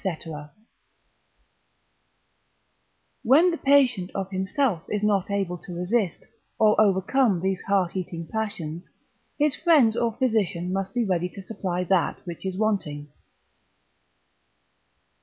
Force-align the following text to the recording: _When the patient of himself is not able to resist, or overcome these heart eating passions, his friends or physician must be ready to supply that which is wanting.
_When 3.21 3.51
the 3.51 3.57
patient 3.59 4.09
of 4.15 4.31
himself 4.31 4.81
is 4.89 5.03
not 5.03 5.29
able 5.29 5.59
to 5.59 5.75
resist, 5.75 6.25
or 6.57 6.81
overcome 6.81 7.39
these 7.39 7.61
heart 7.61 7.95
eating 7.95 8.25
passions, 8.25 8.89
his 9.37 9.55
friends 9.55 9.95
or 9.95 10.13
physician 10.13 10.73
must 10.73 10.95
be 10.95 11.05
ready 11.05 11.29
to 11.29 11.43
supply 11.43 11.83
that 11.83 12.17
which 12.25 12.47
is 12.47 12.57
wanting. 12.57 13.09